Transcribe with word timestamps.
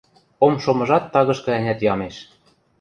Ом 0.45 0.53
шомыжат 0.63 1.03
тагышкы-ӓнят 1.13 1.79
ямеш. 1.93 2.15